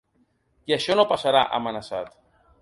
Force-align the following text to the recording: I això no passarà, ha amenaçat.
I 0.71 0.73
això 0.77 0.95
no 1.01 1.05
passarà, 1.11 1.43
ha 1.45 1.61
amenaçat. 1.65 2.19